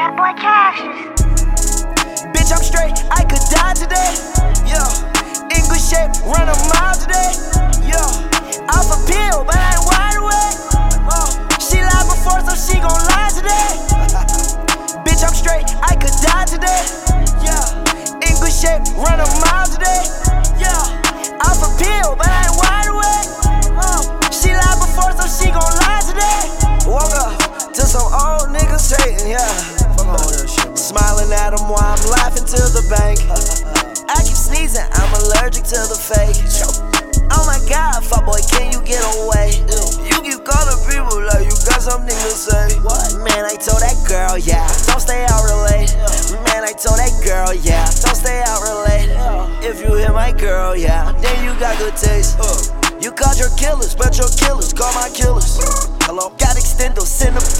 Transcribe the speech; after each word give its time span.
that 0.00 0.16
boy. 0.16 0.32
Bitch, 2.32 2.52
I'm 2.52 2.62
straight, 2.62 2.96
I 3.10 3.24
could 3.24 3.44
die 3.50 3.74
today. 3.74 4.59
At 31.50 31.58
them 31.58 31.68
while 31.68 31.82
I'm 31.82 32.10
laughing 32.10 32.46
to 32.46 32.60
the 32.70 32.84
bank. 32.86 33.18
I 34.06 34.22
keep 34.22 34.38
sneezing, 34.38 34.86
I'm 34.94 35.10
allergic 35.18 35.64
to 35.74 35.80
the 35.90 35.98
fake. 35.98 36.38
Oh 37.30 37.42
my 37.46 37.58
god, 37.66 38.02
fuck 38.04 38.26
boy, 38.26 38.38
can 38.50 38.70
you 38.70 38.82
get 38.82 39.02
away? 39.18 39.58
You 40.06 40.18
keep 40.22 40.42
calling 40.46 40.80
people 40.86 41.18
like 41.26 41.46
you 41.46 41.54
got 41.66 41.82
something 41.82 42.14
to 42.14 42.32
say. 42.34 42.78
Man, 43.22 43.42
I 43.46 43.54
told 43.58 43.82
that 43.82 43.98
girl, 44.06 44.38
yeah, 44.38 44.66
don't 44.86 45.02
stay 45.02 45.26
out 45.30 45.46
late. 45.70 45.90
Man, 46.46 46.62
I 46.62 46.74
told 46.74 46.98
that 46.98 47.14
girl, 47.22 47.54
yeah, 47.54 47.86
don't 48.02 48.18
stay 48.18 48.42
out 48.46 48.62
late. 48.86 49.10
If 49.62 49.82
you 49.82 49.94
hit 49.94 50.12
my 50.12 50.32
girl, 50.32 50.76
yeah, 50.76 51.10
then 51.18 51.36
you 51.44 51.58
got 51.58 51.78
good 51.78 51.96
taste. 51.96 52.38
You 53.00 53.10
called 53.10 53.38
your 53.38 53.50
killers, 53.56 53.94
but 53.96 54.18
your 54.18 54.28
killers 54.38 54.72
call 54.72 54.92
my 54.94 55.08
killers. 55.10 55.58
Hello? 56.04 56.28
Got 56.36 56.58
extendo, 56.58 57.00
centipede, 57.00 57.40
got 57.56 57.59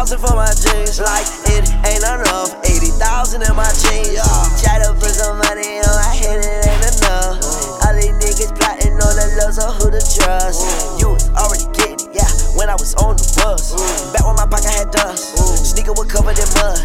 2,000 0.00 0.16
for 0.16 0.32
my 0.32 0.48
jeans. 0.56 0.96
Like 0.96 1.28
it 1.52 1.68
ain't 1.84 2.00
enough, 2.00 2.56
80,000 2.64 3.44
in 3.44 3.52
my 3.52 3.68
jeans. 3.84 4.16
Try 4.56 4.80
to 4.80 4.96
put 4.96 5.12
some 5.12 5.36
money 5.36 5.76
on 5.84 5.92
my 5.92 6.16
head, 6.16 6.40
it 6.40 6.64
ain't 6.64 6.88
enough. 7.04 7.36
All 7.84 7.92
these 7.92 8.16
niggas 8.16 8.56
plotting 8.56 8.96
on 8.96 9.12
the 9.12 9.28
love, 9.36 9.52
so 9.52 9.68
who 9.76 9.92
to 9.92 10.00
trust? 10.00 10.64
You 10.96 11.12
was 11.12 11.28
already 11.36 11.68
getting 11.76 12.00
it, 12.00 12.16
yeah, 12.16 12.32
when 12.56 12.72
I 12.72 12.80
was 12.80 12.96
on 12.96 13.20
the 13.20 13.28
bus. 13.44 13.76
Back 14.16 14.24
when 14.24 14.40
my 14.40 14.48
pocket 14.48 14.72
had 14.72 14.88
dust, 14.88 15.36
sneaker 15.68 15.92
was 15.92 16.08
covered 16.08 16.40
in 16.40 16.48
mud. 16.56 16.80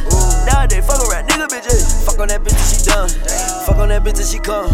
Nowadays, 0.51 0.83
fuck 0.83 0.99
around, 1.07 1.31
nigga 1.31 1.47
bitches. 1.47 2.03
Fuck 2.03 2.19
on 2.19 2.27
that 2.27 2.43
bitch 2.43 2.51
till 2.51 2.67
she 2.67 2.83
done. 2.83 3.07
Fuck 3.63 3.79
on 3.79 3.95
that 3.95 4.03
bitch 4.03 4.19
till 4.19 4.27
she 4.27 4.43
come. 4.43 4.67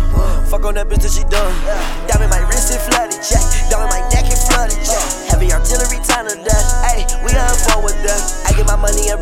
Fuck 0.49 0.65
on 0.65 0.73
that 0.81 0.89
bitch 0.89 1.05
till 1.05 1.13
she 1.13 1.21
done. 1.29 1.53
Diamond 2.09 2.33
my 2.33 2.41
wrist 2.49 2.73
is 2.73 2.81
flooded, 2.89 3.21
check. 3.21 3.45
Diamond 3.69 3.93
my 3.93 4.00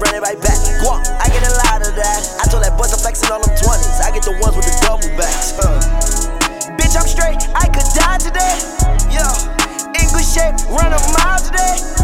money 0.10 0.20
right 0.20 0.42
back. 0.42 0.58
Guap, 0.82 1.06
I 1.22 1.28
get 1.30 1.44
a 1.46 1.54
lot 1.70 1.86
of 1.86 1.94
that. 1.96 2.22
I 2.42 2.50
told 2.50 2.64
that 2.64 2.78
boy 2.78 2.90
to 2.90 2.98
flexing 2.98 3.32
all 3.32 3.42
them 3.42 3.54
20s. 3.56 4.02
I 4.02 4.12
get 4.12 4.24
the 4.24 4.34
ones 4.42 4.56
with 4.56 4.66
the 4.66 4.76
double 4.82 5.10
backs. 5.18 5.54
Huh. 5.56 5.80
Bitch, 6.78 6.98
I'm 6.98 7.08
straight. 7.08 7.38
I 7.54 7.68
could 7.70 7.86
die 7.94 8.18
today. 8.18 8.58
Yo, 9.14 9.26
good 9.94 10.26
shape, 10.26 10.58
run 10.70 10.94
a 10.94 11.00
mile 11.14 11.40
today. 11.40 11.99